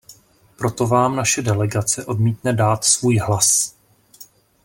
Proto 0.57 0.87
vám 0.87 1.15
naše 1.15 1.41
delegace 1.41 2.05
odmítne 2.05 2.53
dát 2.53 2.83
svůj 2.83 3.17
hlas. 3.17 3.75